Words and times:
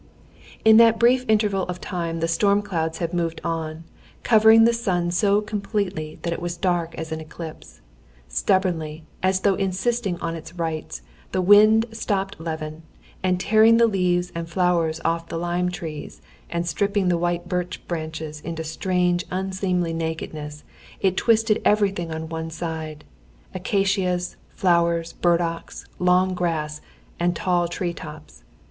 In 0.65 0.77
that 0.77 0.97
brief 0.97 1.25
interval 1.27 1.61
of 1.67 1.79
time 1.79 2.21
the 2.21 2.27
storm 2.27 2.63
clouds 2.63 2.97
had 2.97 3.13
moved 3.13 3.39
on, 3.43 3.83
covering 4.23 4.63
the 4.63 4.73
sun 4.73 5.11
so 5.11 5.41
completely 5.41 6.17
that 6.23 6.33
it 6.33 6.41
was 6.41 6.57
dark 6.57 6.95
as 6.95 7.11
an 7.11 7.19
eclipse. 7.21 7.81
Stubbornly, 8.27 9.03
as 9.21 9.41
though 9.41 9.53
insisting 9.53 10.17
on 10.19 10.33
its 10.35 10.55
rights, 10.55 11.03
the 11.33 11.39
wind 11.43 11.85
stopped 11.91 12.39
Levin, 12.41 12.81
and 13.21 13.39
tearing 13.39 13.77
the 13.77 13.85
leaves 13.85 14.31
and 14.33 14.49
flowers 14.49 14.99
off 15.05 15.29
the 15.29 15.37
lime 15.37 15.69
trees 15.69 16.19
and 16.49 16.67
stripping 16.67 17.07
the 17.09 17.15
white 17.19 17.47
birch 17.47 17.79
branches 17.87 18.41
into 18.41 18.63
strange 18.63 19.23
unseemly 19.29 19.93
nakedness, 19.93 20.63
it 20.99 21.15
twisted 21.15 21.61
everything 21.63 22.11
on 22.11 22.27
one 22.27 22.49
side—acacias, 22.49 24.35
flowers, 24.49 25.13
burdocks, 25.13 25.85
long 25.99 26.33
grass, 26.33 26.81
and 27.19 27.35
tall 27.35 27.67
tree 27.67 27.93
tops. 27.93 28.41